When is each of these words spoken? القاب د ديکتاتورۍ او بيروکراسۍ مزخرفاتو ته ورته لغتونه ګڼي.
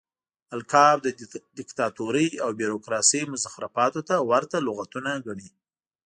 القاب 0.57 0.97
د 1.03 1.07
ديکتاتورۍ 1.59 2.27
او 2.43 2.49
بيروکراسۍ 2.59 3.21
مزخرفاتو 3.31 4.01
ته 4.09 4.15
ورته 4.29 4.57
لغتونه 4.67 5.11
ګڼي. 5.25 5.49